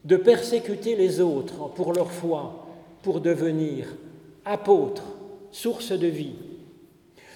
de 0.05 0.17
persécuter 0.17 0.97
les 0.97 1.21
autres 1.21 1.69
pour 1.75 1.93
leur 1.93 2.11
foi, 2.11 2.67
pour 3.03 3.21
devenir 3.21 3.87
apôtre, 4.45 5.05
source 5.51 5.93
de 5.93 6.07
vie. 6.07 6.35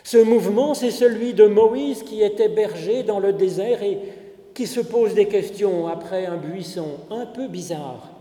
Ce 0.04 0.18
mouvement, 0.18 0.74
c'est 0.74 0.90
celui 0.90 1.34
de 1.34 1.46
Moïse 1.46 2.02
qui 2.02 2.22
était 2.22 2.48
berger 2.48 3.02
dans 3.02 3.20
le 3.20 3.32
désert 3.32 3.82
et 3.82 3.98
qui 4.54 4.66
se 4.66 4.80
pose 4.80 5.14
des 5.14 5.28
questions 5.28 5.86
après 5.86 6.26
un 6.26 6.36
buisson 6.36 6.88
un 7.10 7.26
peu 7.26 7.48
bizarre. 7.48 8.11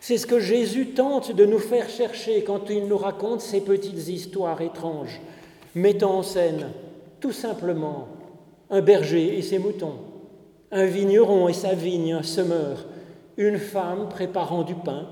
C'est 0.00 0.18
ce 0.18 0.26
que 0.26 0.38
Jésus 0.38 0.88
tente 0.88 1.32
de 1.32 1.44
nous 1.44 1.58
faire 1.58 1.88
chercher 1.88 2.44
quand 2.44 2.70
il 2.70 2.86
nous 2.86 2.98
raconte 2.98 3.40
ces 3.40 3.60
petites 3.60 4.08
histoires 4.08 4.60
étranges, 4.60 5.20
mettant 5.74 6.18
en 6.18 6.22
scène 6.22 6.68
tout 7.20 7.32
simplement 7.32 8.08
un 8.70 8.80
berger 8.80 9.36
et 9.36 9.42
ses 9.42 9.58
moutons, 9.58 9.96
un 10.70 10.84
vigneron 10.84 11.48
et 11.48 11.52
sa 11.52 11.74
vigne, 11.74 12.12
un 12.12 12.22
semeur, 12.22 12.86
une 13.36 13.58
femme 13.58 14.08
préparant 14.08 14.62
du 14.62 14.74
pain, 14.74 15.08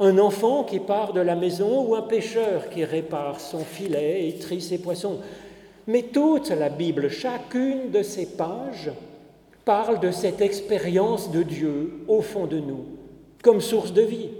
un 0.00 0.18
enfant 0.18 0.64
qui 0.64 0.80
part 0.80 1.12
de 1.12 1.20
la 1.20 1.36
maison 1.36 1.86
ou 1.86 1.94
un 1.94 2.02
pêcheur 2.02 2.68
qui 2.70 2.84
répare 2.84 3.38
son 3.38 3.60
filet 3.60 4.28
et 4.28 4.38
trie 4.38 4.60
ses 4.60 4.78
poissons. 4.78 5.18
Mais 5.86 6.02
toute 6.02 6.50
la 6.50 6.68
Bible, 6.68 7.10
chacune 7.10 7.90
de 7.90 8.02
ces 8.02 8.26
pages, 8.26 8.90
parle 9.64 10.00
de 10.00 10.10
cette 10.10 10.40
expérience 10.40 11.30
de 11.30 11.42
Dieu 11.42 12.00
au 12.08 12.22
fond 12.22 12.46
de 12.46 12.58
nous 12.58 12.99
comme 13.42 13.60
source 13.60 13.92
de 13.92 14.02
vie, 14.02 14.30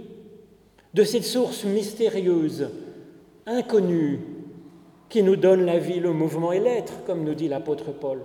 de 0.93 1.03
cette 1.03 1.23
source 1.23 1.63
mystérieuse, 1.63 2.69
inconnue, 3.45 4.19
qui 5.09 5.23
nous 5.23 5.35
donne 5.35 5.65
la 5.65 5.77
vie, 5.77 5.99
le 5.99 6.13
mouvement 6.13 6.53
et 6.53 6.59
l'être, 6.59 7.03
comme 7.05 7.23
nous 7.23 7.33
dit 7.33 7.49
l'apôtre 7.49 7.91
Paul. 7.91 8.21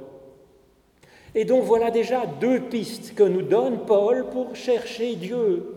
Et 1.34 1.44
donc 1.44 1.64
voilà 1.64 1.90
déjà 1.90 2.26
deux 2.26 2.60
pistes 2.60 3.14
que 3.14 3.24
nous 3.24 3.42
donne 3.42 3.80
Paul 3.86 4.26
pour 4.30 4.54
chercher 4.54 5.16
Dieu. 5.16 5.74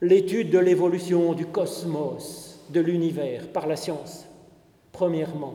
L'étude 0.00 0.50
de 0.50 0.58
l'évolution 0.58 1.32
du 1.32 1.46
cosmos, 1.46 2.60
de 2.70 2.80
l'univers, 2.80 3.48
par 3.48 3.66
la 3.66 3.76
science, 3.76 4.26
premièrement. 4.92 5.54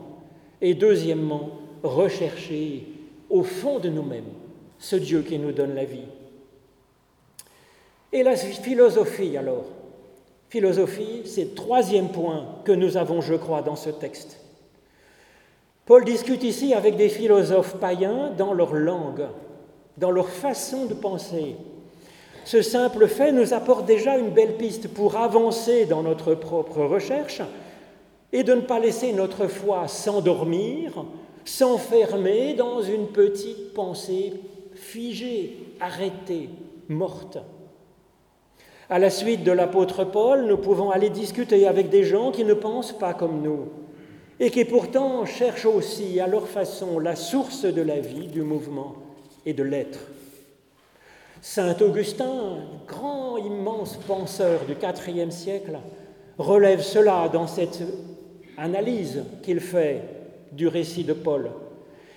Et 0.60 0.74
deuxièmement, 0.74 1.50
rechercher 1.82 2.86
au 3.30 3.42
fond 3.42 3.78
de 3.78 3.88
nous-mêmes 3.88 4.24
ce 4.78 4.96
Dieu 4.96 5.22
qui 5.22 5.38
nous 5.38 5.52
donne 5.52 5.74
la 5.74 5.84
vie. 5.84 6.06
Et 8.12 8.22
la 8.22 8.36
philosophie, 8.36 9.36
alors 9.36 9.64
Philosophie, 10.50 11.22
c'est 11.24 11.44
le 11.44 11.54
troisième 11.54 12.10
point 12.10 12.44
que 12.64 12.72
nous 12.72 12.98
avons, 12.98 13.22
je 13.22 13.34
crois, 13.34 13.62
dans 13.62 13.74
ce 13.74 13.88
texte. 13.88 14.38
Paul 15.86 16.04
discute 16.04 16.44
ici 16.44 16.74
avec 16.74 16.96
des 16.96 17.08
philosophes 17.08 17.76
païens 17.78 18.30
dans 18.36 18.52
leur 18.52 18.74
langue, 18.74 19.28
dans 19.96 20.10
leur 20.10 20.28
façon 20.28 20.84
de 20.84 20.92
penser. 20.92 21.56
Ce 22.44 22.60
simple 22.60 23.08
fait 23.08 23.32
nous 23.32 23.54
apporte 23.54 23.86
déjà 23.86 24.18
une 24.18 24.28
belle 24.28 24.58
piste 24.58 24.88
pour 24.88 25.16
avancer 25.16 25.86
dans 25.86 26.02
notre 26.02 26.34
propre 26.34 26.82
recherche 26.84 27.40
et 28.30 28.42
de 28.42 28.52
ne 28.52 28.60
pas 28.60 28.78
laisser 28.78 29.14
notre 29.14 29.46
foi 29.46 29.88
s'endormir, 29.88 31.06
s'enfermer 31.46 32.52
dans 32.52 32.82
une 32.82 33.06
petite 33.06 33.72
pensée 33.72 34.34
figée, 34.74 35.56
arrêtée, 35.80 36.50
morte. 36.90 37.38
À 38.92 38.98
la 38.98 39.08
suite 39.08 39.42
de 39.42 39.52
l'apôtre 39.52 40.04
Paul, 40.04 40.44
nous 40.44 40.58
pouvons 40.58 40.90
aller 40.90 41.08
discuter 41.08 41.66
avec 41.66 41.88
des 41.88 42.04
gens 42.04 42.30
qui 42.30 42.44
ne 42.44 42.52
pensent 42.52 42.92
pas 42.92 43.14
comme 43.14 43.40
nous 43.40 43.70
et 44.38 44.50
qui 44.50 44.66
pourtant 44.66 45.24
cherchent 45.24 45.64
aussi 45.64 46.20
à 46.20 46.26
leur 46.26 46.46
façon 46.46 46.98
la 46.98 47.16
source 47.16 47.64
de 47.64 47.80
la 47.80 48.00
vie, 48.00 48.26
du 48.26 48.42
mouvement 48.42 48.96
et 49.46 49.54
de 49.54 49.62
l'être. 49.62 49.98
Saint 51.40 51.74
Augustin, 51.80 52.58
grand, 52.86 53.38
immense 53.38 53.96
penseur 54.06 54.60
du 54.66 54.74
IVe 54.74 55.30
siècle, 55.30 55.78
relève 56.36 56.82
cela 56.82 57.30
dans 57.32 57.46
cette 57.46 57.82
analyse 58.58 59.24
qu'il 59.42 59.60
fait 59.60 60.02
du 60.52 60.68
récit 60.68 61.04
de 61.04 61.14
Paul. 61.14 61.50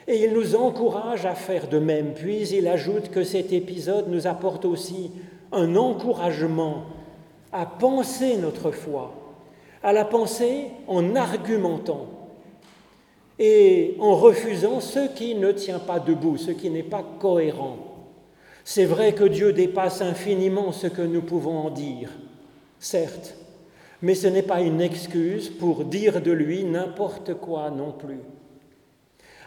Et 0.09 0.25
il 0.25 0.33
nous 0.33 0.57
encourage 0.57 1.25
à 1.25 1.35
faire 1.35 1.69
de 1.69 1.79
même. 1.79 2.13
Puis 2.15 2.49
il 2.49 2.67
ajoute 2.67 3.11
que 3.11 3.23
cet 3.23 3.53
épisode 3.53 4.09
nous 4.09 4.27
apporte 4.27 4.65
aussi 4.65 5.11
un 5.55 5.75
encouragement 5.75 6.83
à 7.51 7.65
penser 7.65 8.37
notre 8.37 8.71
foi, 8.71 9.13
à 9.81 9.93
la 9.93 10.05
penser 10.05 10.67
en 10.87 11.15
argumentant 11.15 12.07
et 13.39 13.95
en 13.99 14.15
refusant 14.15 14.79
ce 14.79 15.07
qui 15.13 15.35
ne 15.35 15.51
tient 15.51 15.79
pas 15.79 15.99
debout, 15.99 16.37
ce 16.37 16.51
qui 16.51 16.69
n'est 16.69 16.83
pas 16.83 17.03
cohérent. 17.19 17.77
C'est 18.63 18.85
vrai 18.85 19.13
que 19.13 19.23
Dieu 19.23 19.53
dépasse 19.53 20.01
infiniment 20.01 20.71
ce 20.71 20.87
que 20.87 21.01
nous 21.01 21.21
pouvons 21.21 21.59
en 21.59 21.69
dire, 21.69 22.09
certes, 22.79 23.35
mais 24.01 24.15
ce 24.15 24.27
n'est 24.27 24.41
pas 24.41 24.61
une 24.61 24.81
excuse 24.81 25.49
pour 25.49 25.85
dire 25.85 26.21
de 26.21 26.31
lui 26.31 26.63
n'importe 26.63 27.35
quoi 27.35 27.69
non 27.69 27.91
plus. 27.91 28.19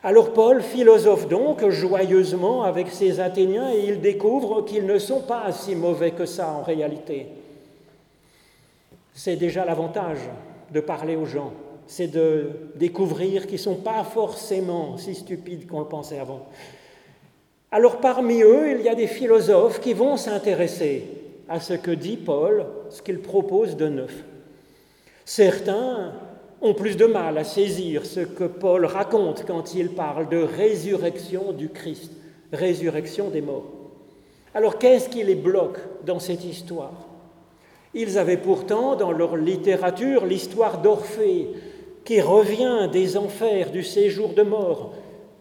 Alors 0.02 0.32
Paul 0.32 0.62
philosophe 0.62 1.26
donc 1.26 1.68
joyeusement 1.68 2.62
avec 2.62 2.88
ses 2.90 3.18
Athéniens 3.18 3.72
et 3.72 3.88
il 3.88 4.00
découvre 4.00 4.64
qu'ils 4.64 4.86
ne 4.86 4.98
sont 4.98 5.20
pas 5.20 5.50
si 5.50 5.74
mauvais 5.74 6.12
que 6.12 6.24
ça 6.24 6.52
en 6.52 6.62
réalité. 6.62 7.26
C'est 9.12 9.34
déjà 9.34 9.64
l'avantage 9.64 10.20
de 10.72 10.80
parler 10.80 11.16
aux 11.16 11.26
gens, 11.26 11.52
c'est 11.88 12.06
de 12.06 12.50
découvrir 12.76 13.46
qu'ils 13.46 13.54
ne 13.54 13.62
sont 13.62 13.76
pas 13.76 14.04
forcément 14.04 14.96
si 14.98 15.16
stupides 15.16 15.66
qu'on 15.66 15.80
le 15.80 15.86
pensait 15.86 16.20
avant. 16.20 16.46
Alors 17.72 17.98
parmi 17.98 18.42
eux, 18.42 18.78
il 18.78 18.84
y 18.84 18.88
a 18.88 18.94
des 18.94 19.08
philosophes 19.08 19.80
qui 19.80 19.94
vont 19.94 20.16
s'intéresser 20.16 21.04
à 21.48 21.58
ce 21.58 21.74
que 21.74 21.90
dit 21.90 22.16
Paul, 22.16 22.66
ce 22.90 23.02
qu'il 23.02 23.18
propose 23.18 23.76
de 23.76 23.88
neuf. 23.88 24.14
Certains 25.24 26.12
ont 26.60 26.74
plus 26.74 26.96
de 26.96 27.06
mal 27.06 27.38
à 27.38 27.44
saisir 27.44 28.04
ce 28.04 28.20
que 28.20 28.44
Paul 28.44 28.84
raconte 28.84 29.44
quand 29.46 29.74
il 29.74 29.90
parle 29.90 30.28
de 30.28 30.38
résurrection 30.38 31.52
du 31.52 31.68
Christ, 31.68 32.12
résurrection 32.52 33.28
des 33.28 33.42
morts. 33.42 33.72
Alors 34.54 34.78
qu'est-ce 34.78 35.08
qui 35.08 35.22
les 35.22 35.34
bloque 35.34 35.78
dans 36.04 36.18
cette 36.18 36.44
histoire? 36.44 37.08
Ils 37.94 38.18
avaient 38.18 38.36
pourtant 38.36 38.96
dans 38.96 39.12
leur 39.12 39.36
littérature 39.36 40.26
l'histoire 40.26 40.82
d'Orphée 40.82 41.48
qui 42.04 42.20
revient 42.20 42.88
des 42.92 43.16
enfers 43.16 43.70
du 43.70 43.82
séjour 43.82 44.34
de 44.34 44.42
mort 44.42 44.94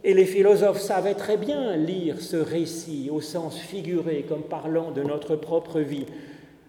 et 0.04 0.14
les 0.14 0.26
philosophes 0.26 0.80
savaient 0.80 1.16
très 1.16 1.38
bien 1.38 1.76
lire 1.76 2.22
ce 2.22 2.38
récit 2.38 3.10
au 3.12 3.22
sens 3.22 3.58
figuré 3.58 4.26
comme 4.28 4.44
parlant 4.44 4.92
de 4.92 5.04
notre 5.04 5.36
propre 5.36 5.80
vie. 5.80 6.06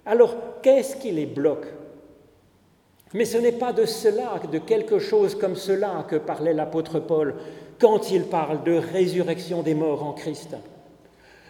Alors, 0.06 0.34
qu'est-ce 0.62 0.96
qui 0.96 1.10
les 1.10 1.26
bloque 1.26 1.66
Mais 3.14 3.24
ce 3.24 3.38
n'est 3.38 3.52
pas 3.52 3.72
de 3.72 3.86
cela, 3.86 4.40
de 4.50 4.58
quelque 4.58 4.98
chose 4.98 5.34
comme 5.34 5.56
cela 5.56 6.04
que 6.08 6.16
parlait 6.16 6.52
l'apôtre 6.52 7.00
Paul 7.00 7.34
quand 7.80 8.10
il 8.10 8.24
parle 8.24 8.64
de 8.64 8.74
résurrection 8.74 9.62
des 9.62 9.74
morts 9.74 10.04
en 10.04 10.12
Christ. 10.12 10.56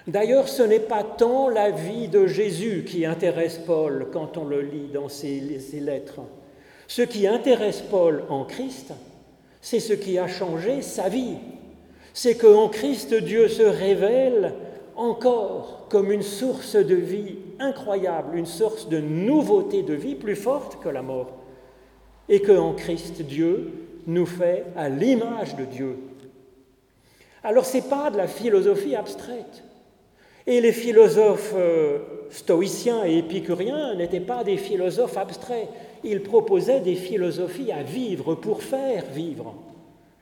D'ailleurs, 0.07 0.49
ce 0.49 0.63
n'est 0.63 0.81
pas 0.81 1.03
tant 1.03 1.49
la 1.49 1.71
vie 1.71 2.09
de 2.09 2.27
Jésus 2.27 2.85
qui 2.87 3.05
intéresse 3.05 3.59
Paul 3.59 4.09
quand 4.13 4.39
on 4.39 4.45
le 4.45 4.63
lit 4.63 4.89
dans 4.93 5.09
ses, 5.09 5.41
lettres. 5.81 6.21
Ce 6.87 7.03
qui 7.03 7.27
intéresse 7.27 7.83
Paul 7.83 8.25
en 8.31 8.45
Christ, 8.45 8.93
c'est 9.61 9.81
ce 9.81 9.93
qui 9.93 10.19
a 10.19 10.27
changé 10.27 10.81
sa 10.81 11.09
vie, 11.09 11.37
c'est 12.15 12.37
qu'en 12.37 12.69
Christ, 12.69 13.13
Dieu 13.13 13.49
se 13.49 13.63
révèle 13.63 14.55
encore 14.97 15.87
comme 15.91 16.11
une 16.11 16.23
source 16.23 16.77
de 16.77 16.95
vie 16.95 17.37
incroyable, 17.59 18.37
une 18.37 18.47
source 18.47 18.89
de 18.89 19.01
nouveauté 19.01 19.83
de 19.83 19.95
vie 19.95 20.15
plus 20.15 20.37
forte 20.37 20.83
que 20.83 20.89
la 20.89 21.03
mort. 21.03 21.38
Et 22.29 22.41
qu'en 22.41 22.75
Christ, 22.75 23.23
Dieu 23.23 23.73
nous 24.07 24.27
fait 24.27 24.65
à 24.77 24.89
l'image 24.89 25.57
de 25.57 25.65
Dieu. 25.65 25.97
Alors 27.43 27.65
ce 27.65 27.77
n'est 27.77 27.83
pas 27.85 28.11
de 28.11 28.17
la 28.17 28.27
philosophie 28.27 28.95
abstraite. 28.95 29.63
Et 30.47 30.61
les 30.61 30.73
philosophes 30.73 31.53
euh, 31.57 31.99
stoïciens 32.31 33.05
et 33.05 33.19
épicuriens 33.19 33.95
n'étaient 33.95 34.21
pas 34.21 34.45
des 34.45 34.57
philosophes 34.57 35.17
abstraits. 35.17 35.69
Ils 36.05 36.23
proposaient 36.23 36.81
des 36.81 36.95
philosophies 36.95 37.71
à 37.71 37.83
vivre 37.83 38.35
pour 38.35 38.63
faire 38.63 39.05
vivre. 39.13 39.55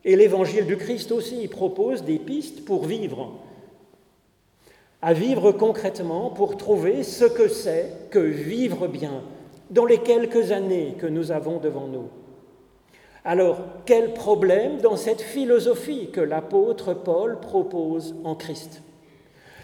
Et 0.04 0.16
l'évangile 0.16 0.66
du 0.66 0.76
Christ 0.76 1.12
aussi 1.12 1.46
propose 1.48 2.02
des 2.02 2.18
pistes 2.18 2.64
pour 2.64 2.84
vivre, 2.84 3.32
à 5.02 5.12
vivre 5.12 5.52
concrètement 5.52 6.30
pour 6.30 6.56
trouver 6.56 7.02
ce 7.02 7.24
que 7.24 7.48
c'est 7.48 8.08
que 8.10 8.18
vivre 8.18 8.88
bien 8.88 9.22
dans 9.70 9.84
les 9.84 9.98
quelques 9.98 10.52
années 10.52 10.94
que 10.98 11.06
nous 11.06 11.32
avons 11.32 11.58
devant 11.58 11.86
nous. 11.86 12.08
Alors, 13.24 13.58
quel 13.84 14.14
problème 14.14 14.78
dans 14.78 14.96
cette 14.96 15.20
philosophie 15.20 16.10
que 16.12 16.20
l'apôtre 16.20 16.94
Paul 16.94 17.40
propose 17.40 18.14
en 18.24 18.34
Christ? 18.34 18.82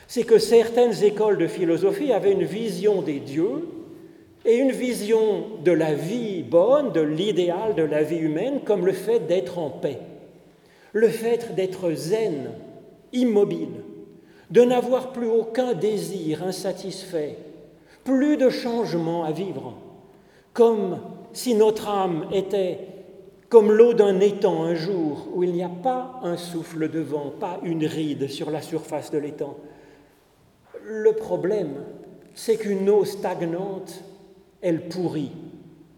C'est 0.09 0.25
que 0.25 0.38
certaines 0.38 1.04
écoles 1.04 1.38
de 1.38 1.47
philosophie 1.47 2.12
avaient 2.12 2.32
une 2.32 2.44
vision 2.44 3.02
des 3.02 3.21
dieux 3.21 3.68
et 4.44 4.56
une 4.56 4.73
vision 4.73 5.44
de 5.64 5.73
la 5.73 5.94
vie 5.94 6.42
bonne, 6.42 6.92
de 6.92 7.00
l'idéal 7.00 7.75
de 7.76 7.85
la 7.85 8.02
vie 8.02 8.18
humaine, 8.18 8.61
comme 8.64 8.85
le 8.85 8.92
fait 8.92 9.21
d'être 9.21 9.59
en 9.59 9.71
paix 9.71 9.99
le 10.92 11.09
fait 11.09 11.54
d'être 11.54 11.92
zen, 11.92 12.50
immobile, 13.12 13.82
de 14.50 14.62
n'avoir 14.62 15.12
plus 15.12 15.28
aucun 15.28 15.73
désir 15.73 16.42
insatisfait, 16.42 17.38
plus 18.05 18.37
de 18.37 18.50
changement 18.50 19.24
à 19.24 19.33
vivre, 19.33 19.74
comme 20.52 21.00
si 21.32 21.54
notre 21.54 21.88
âme 21.88 22.26
était 22.32 22.78
comme 23.48 23.70
l'eau 23.70 23.92
d'un 23.92 24.20
étang 24.20 24.62
un 24.62 24.74
jour 24.74 25.28
où 25.34 25.42
il 25.42 25.52
n'y 25.52 25.62
a 25.62 25.68
pas 25.68 26.20
un 26.22 26.38
souffle 26.38 26.88
de 26.88 27.00
vent, 27.00 27.32
pas 27.38 27.60
une 27.62 27.84
ride 27.84 28.28
sur 28.28 28.50
la 28.50 28.62
surface 28.62 29.10
de 29.10 29.18
l'étang. 29.18 29.58
Le 30.82 31.12
problème, 31.12 31.84
c'est 32.34 32.56
qu'une 32.56 32.88
eau 32.88 33.04
stagnante, 33.04 34.02
elle 34.62 34.88
pourrit, 34.88 35.32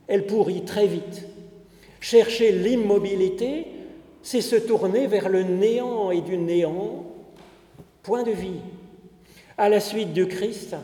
elle 0.09 0.27
pourrit 0.27 0.65
très 0.65 0.89
vite. 0.89 1.29
Chercher 2.01 2.51
l'immobilité, 2.51 3.67
c'est 4.23 4.41
se 4.41 4.57
tourner 4.57 5.07
vers 5.07 5.29
le 5.29 5.43
néant 5.43 6.11
et 6.11 6.23
du 6.23 6.37
néant, 6.37 7.05
point 8.03 8.25
de 8.25 8.33
vie. 8.33 8.61
À 9.57 9.69
la 9.69 9.79
suite 9.79 10.13
du 10.13 10.27
Christ, 10.27 10.75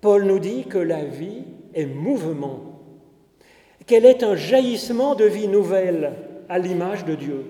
Paul 0.00 0.24
nous 0.24 0.38
dit 0.40 0.64
que 0.64 0.78
la 0.78 1.04
vie 1.04 1.44
est 1.72 1.86
mouvement, 1.86 2.69
qu'elle 3.90 4.06
est 4.06 4.22
un 4.22 4.36
jaillissement 4.36 5.16
de 5.16 5.24
vie 5.24 5.48
nouvelle 5.48 6.12
à 6.48 6.60
l'image 6.60 7.04
de 7.04 7.16
Dieu. 7.16 7.44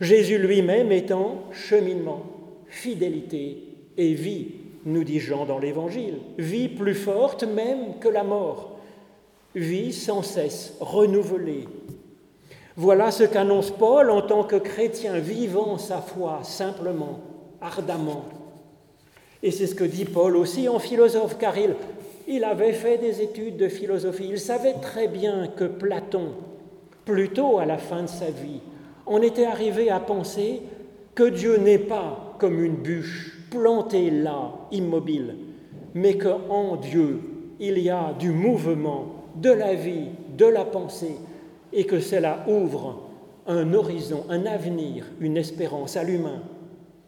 Jésus 0.00 0.36
lui-même 0.36 0.90
étant 0.90 1.44
cheminement, 1.52 2.24
fidélité 2.66 3.58
et 3.96 4.14
vie, 4.14 4.48
nous 4.84 5.04
dit 5.04 5.20
Jean 5.20 5.46
dans 5.46 5.60
l'Évangile, 5.60 6.18
vie 6.38 6.68
plus 6.68 6.96
forte 6.96 7.44
même 7.44 8.00
que 8.00 8.08
la 8.08 8.24
mort, 8.24 8.80
vie 9.54 9.92
sans 9.92 10.22
cesse 10.22 10.74
renouvelée, 10.80 11.68
voilà 12.76 13.12
ce 13.12 13.22
qu'annonce 13.22 13.70
Paul 13.70 14.10
en 14.10 14.22
tant 14.22 14.42
que 14.42 14.56
chrétien 14.56 15.20
vivant 15.20 15.78
sa 15.78 15.98
foi 15.98 16.40
simplement, 16.42 17.20
ardemment. 17.60 18.24
Et 19.44 19.52
c'est 19.52 19.68
ce 19.68 19.76
que 19.76 19.84
dit 19.84 20.04
Paul 20.04 20.36
aussi 20.36 20.68
en 20.68 20.80
philosophe, 20.80 21.38
car 21.38 21.56
il, 21.58 21.76
il 22.28 22.44
avait 22.44 22.72
fait 22.72 22.98
des 22.98 23.22
études 23.22 23.56
de 23.56 23.68
philosophie. 23.68 24.28
Il 24.30 24.38
savait 24.38 24.74
très 24.74 25.08
bien 25.08 25.48
que 25.48 25.64
Platon, 25.64 26.30
plutôt 27.04 27.58
à 27.58 27.66
la 27.66 27.78
fin 27.78 28.02
de 28.02 28.08
sa 28.08 28.30
vie, 28.30 28.60
en 29.06 29.20
était 29.20 29.46
arrivé 29.46 29.90
à 29.90 30.00
penser 30.00 30.62
que 31.14 31.28
Dieu 31.28 31.56
n'est 31.58 31.78
pas 31.78 32.36
comme 32.38 32.62
une 32.62 32.76
bûche 32.76 33.48
plantée 33.50 34.10
là, 34.10 34.52
immobile, 34.70 35.36
mais 35.94 36.16
qu'en 36.16 36.76
Dieu, 36.76 37.20
il 37.60 37.78
y 37.78 37.90
a 37.90 38.14
du 38.18 38.30
mouvement, 38.30 39.06
de 39.36 39.50
la 39.50 39.74
vie, 39.74 40.08
de 40.36 40.46
la 40.46 40.64
pensée, 40.64 41.16
et 41.72 41.84
que 41.84 42.00
cela 42.00 42.44
ouvre 42.48 43.08
un 43.46 43.74
horizon, 43.74 44.24
un 44.28 44.46
avenir, 44.46 45.06
une 45.20 45.36
espérance 45.36 45.96
à 45.96 46.04
l'humain. 46.04 46.42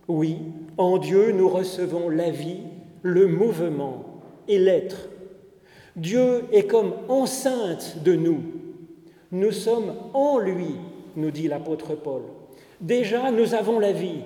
Oui, 0.09 0.39
en 0.77 0.99
Dieu 0.99 1.33
nous 1.33 1.49
recevons 1.49 2.09
la 2.09 2.31
vie, 2.31 2.61
le 3.03 3.27
mouvement 3.27 4.14
et 4.49 4.59
l'être. 4.59 5.09
Dieu 5.97 6.45
est 6.53 6.65
comme 6.65 6.95
enceinte 7.09 8.03
de 8.05 8.15
nous. 8.15 8.41
Nous 9.31 9.53
sommes 9.53 9.95
en 10.13 10.39
lui, 10.39 10.77
nous 11.17 11.31
dit 11.31 11.49
l'apôtre 11.49 11.95
Paul. 11.95 12.23
Déjà 12.81 13.31
nous 13.31 13.55
avons 13.55 13.79
la 13.79 13.93
vie. 13.93 14.21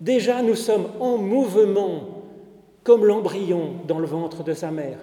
Déjà 0.00 0.42
nous 0.42 0.54
sommes 0.54 0.88
en 1.00 1.16
mouvement 1.18 2.22
comme 2.84 3.04
l'embryon 3.04 3.74
dans 3.86 3.98
le 3.98 4.06
ventre 4.06 4.44
de 4.44 4.54
sa 4.54 4.70
mère. 4.70 4.98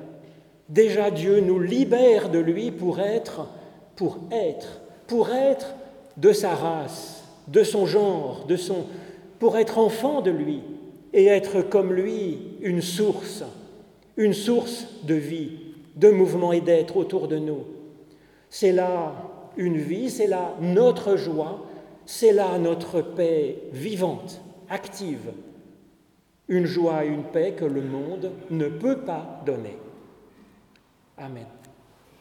Déjà 0.69 1.11
Dieu 1.11 1.39
nous 1.39 1.59
libère 1.59 2.29
de 2.29 2.39
lui 2.39 2.71
pour 2.71 2.99
être 2.99 3.47
pour 3.95 4.19
être, 4.31 4.81
pour 5.07 5.29
être 5.29 5.75
de 6.17 6.31
sa 6.31 6.53
race, 6.53 7.23
de 7.47 7.63
son 7.63 7.85
genre, 7.85 8.45
de 8.47 8.55
son, 8.55 8.85
pour 9.39 9.57
être 9.57 9.77
enfant 9.77 10.21
de 10.21 10.31
lui 10.31 10.61
et 11.13 11.25
être 11.25 11.61
comme 11.61 11.93
lui 11.93 12.39
une 12.61 12.81
source, 12.81 13.43
une 14.17 14.33
source 14.33 14.87
de 15.03 15.15
vie, 15.15 15.51
de 15.95 16.09
mouvement 16.09 16.51
et 16.51 16.61
d'être 16.61 16.97
autour 16.97 17.27
de 17.27 17.37
nous. 17.37 17.63
C'est 18.49 18.71
là 18.71 19.13
une 19.57 19.77
vie, 19.77 20.09
c'est 20.09 20.27
là 20.27 20.55
notre 20.61 21.15
joie, 21.17 21.65
c'est 22.05 22.33
là 22.33 22.57
notre 22.57 23.01
paix 23.01 23.63
vivante, 23.71 24.41
active, 24.69 25.31
une 26.47 26.65
joie 26.65 27.05
et 27.05 27.09
une 27.09 27.23
paix 27.23 27.53
que 27.57 27.65
le 27.65 27.81
monde 27.81 28.31
ne 28.49 28.67
peut 28.67 28.99
pas 28.99 29.41
donner. 29.45 29.77
Amen. 31.17 31.45